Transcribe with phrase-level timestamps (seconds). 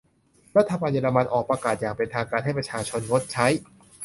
[0.57, 3.47] รัฐบาลเยอรมันออกประกาศอย่างเป็นทางการให้ประชาชนงดใช้